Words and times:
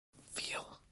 Fil. 0.33 0.65